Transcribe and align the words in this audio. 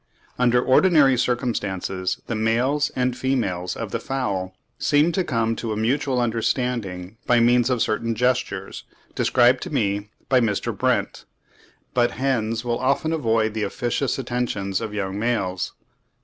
Under 0.39 0.59
ordinary 0.59 1.15
circumstances 1.15 2.19
the 2.25 2.33
males 2.33 2.89
and 2.95 3.15
females 3.15 3.75
of 3.75 3.91
the 3.91 3.99
fowl 3.99 4.57
seem 4.79 5.11
to 5.11 5.23
come 5.23 5.55
to 5.57 5.71
a 5.73 5.77
mutual 5.77 6.19
understanding 6.19 7.17
by 7.27 7.39
means 7.39 7.69
of 7.69 7.83
certain 7.83 8.15
gestures, 8.15 8.83
described 9.13 9.61
to 9.61 9.69
me 9.69 10.09
by 10.27 10.39
Mr. 10.41 10.75
Brent. 10.75 11.25
But 11.93 12.13
hens 12.17 12.65
will 12.65 12.79
often 12.79 13.13
avoid 13.13 13.53
the 13.53 13.61
officious 13.61 14.17
attentions 14.17 14.81
of 14.81 14.91
young 14.91 15.19
males. 15.19 15.73